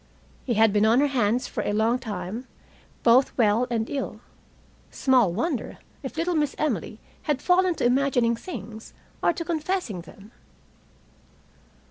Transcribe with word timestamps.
He 0.45 0.55
had 0.55 0.73
been 0.73 0.83
on 0.83 0.99
her 0.99 1.05
hands 1.05 1.45
for 1.47 1.61
a 1.61 1.73
long 1.73 1.99
time, 1.99 2.47
both 3.03 3.37
well 3.37 3.67
and 3.69 3.87
ill. 3.87 4.19
Small 4.89 5.31
wonder 5.31 5.77
if 6.01 6.17
little 6.17 6.33
Miss 6.33 6.55
Emily 6.57 6.99
had 7.29 7.39
fallen 7.39 7.75
to 7.75 7.85
imagining 7.85 8.35
things, 8.35 8.95
or 9.21 9.31
to 9.31 9.45
confessing 9.45 10.01
them. 10.01 10.31